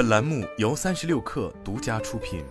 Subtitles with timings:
[0.00, 2.42] 本栏目由三十六氪独家出品。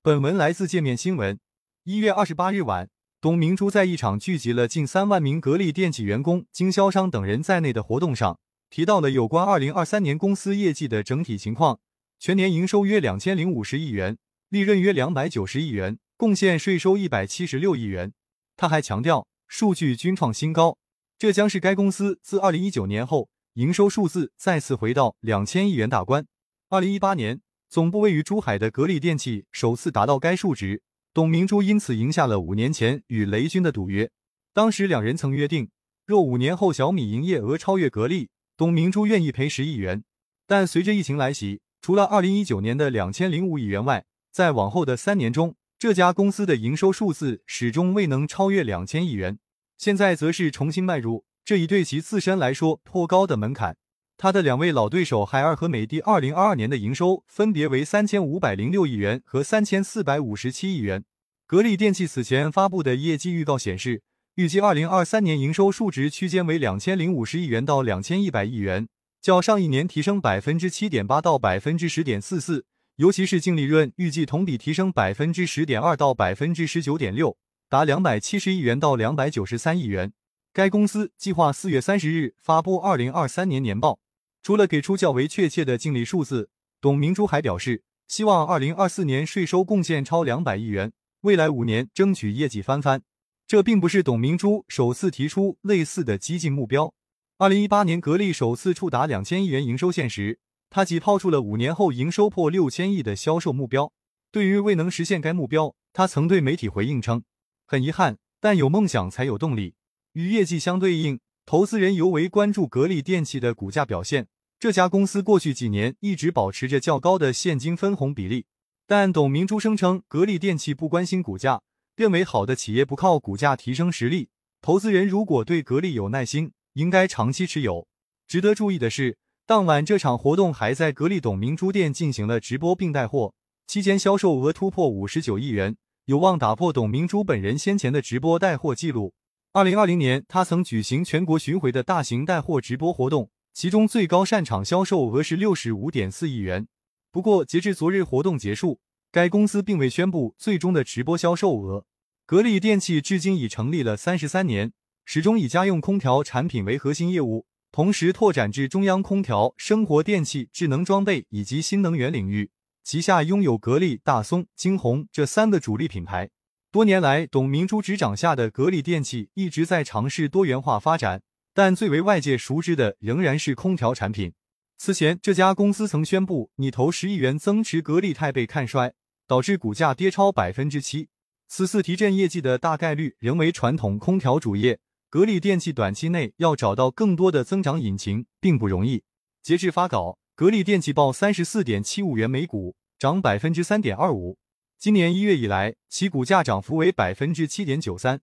[0.00, 1.38] 本文来自界面新闻。
[1.84, 2.88] 一月二十八日晚，
[3.20, 8.38] 董明珠在一场聚集了近三万名格力电器员工、经销商等人在内的活动上，
[8.70, 11.80] 提到了有关二零二三年公司业绩的整体情况。
[12.18, 14.16] 全年营收约两千零五十亿元，
[14.48, 18.14] 利润约两百九十亿元，贡献税收一百七十六亿元。
[18.56, 20.78] 他还强调，数据均创新高，
[21.22, 26.26] 这将是该公司自二零一九年后营收数字再次回到两千亿元大关。
[26.68, 27.40] 二零一八年，
[27.70, 30.82] 总部位于珠海的格力电器首次达到该数值，
[31.14, 34.10] 董明珠因此赢下了五年前与雷军的赌约。
[34.52, 35.70] 当时两人曾约定，
[36.04, 40.02] 若五年后小米营业额超越格力，董明珠愿意赔十亿元。
[40.48, 49.38] 但随着疫情来袭，除了二零一九年的两千零五亿元外，在往后的三年中，这家公司的营收数字始终未能超越两千亿元。
[49.82, 53.76] 现在则是重新迈入这一对其自身来说颇高的门槛。
[54.16, 61.02] 他的两位老对手海尔和美的，二零二二年的营收分别为三千五百零六亿元和三千四百五十七亿元。
[61.48, 64.02] 格力电器此前发布的业绩预告显示，
[64.36, 68.86] 预计二零二三年营收数值区间为两千零五十亿元到两千一百亿元。
[69.20, 77.36] 较上一年提升百分之七点八到百分之十点四四，尤其是净利润预计同比提升百分之十点二到百分之十九点六，
[77.72, 80.12] 达两百七十亿元到两百九十三亿元。
[80.52, 83.98] 该公司计划四月三十日发布二零二三年年报。
[84.42, 86.50] 除了给出较为确切的净利数字，
[86.82, 93.00] 董明珠还表示，希望二零二四年税收贡献超两百亿元，未来五年争取业绩翻番。
[93.46, 96.92] 这并不是董明珠首次提出类似的激进目标。
[97.38, 103.90] 二零一八年，格力首次触达两千亿元营收线时，他即抛出了五年后营收破六千亿的销售目标。
[104.30, 107.24] 对于未能实现该目标，他曾对媒体回应称
[107.66, 109.74] ：“很遗憾，但有梦想才有动力。”
[110.14, 114.26] 与业绩相对应，投资人尤为关注格力电器的股价表现。
[114.58, 118.46] 这家公司过去几年一直保持着较高的现金分红比例，
[118.86, 121.62] 但董明珠声称格力电器不关心股价，
[121.96, 124.28] 认为好的企业不靠股价提升实力。
[124.60, 126.52] 投资人如果对格力有耐心。
[126.74, 127.86] 应该长期持有。
[128.26, 133.34] 值得注意的是，当晚这场活动还在格力董明珠店进行了直播并带货，
[133.66, 135.76] 期间销售额突破五十九亿元，
[136.06, 139.14] 有望打破董明珠本人先前的直播带货记录。
[139.52, 146.66] 二零二零年，他曾举行全国巡回的大型带货直播活动，其中最高擅场销售额是六十五点四亿元。
[147.12, 148.80] 不过，截至昨日活动结束，
[149.12, 151.86] 该公司并未宣布最终的直播销售额。
[152.26, 154.72] 格力电器至今已成立了三十三年。
[155.04, 162.50] 始终以家用空调产品为核心业务，同时拓展至中央空调、生活电器、智能装备以及新能源领域。
[162.84, 166.30] 旗下拥有格力、大松、惊鸿这三个主力品牌。
[166.70, 171.22] 多年来，董明珠执掌下的格力电器一直在尝试多元化发展，
[171.54, 174.32] 但最为外界熟知的仍然是空调产品。
[174.78, 178.92] 此前，这家公司曾宣布拟投十亿元增持格力泰被看衰，
[179.28, 181.08] 导致股价跌超百分之七。
[181.46, 184.80] 此次提振业绩的大概率仍为传统空调主业。
[185.08, 189.04] 格力电器短期内要找到更多的增长引擎并不容易。
[189.42, 194.36] 截至发稿，格力电器报三十四点七五元每股，涨百分之三点二五。
[194.76, 198.20] 今年一月以来，其股价涨幅为百分之七点九三。